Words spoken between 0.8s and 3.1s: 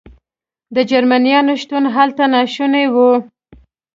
جرمنیانو شتون هلته ناشونی و.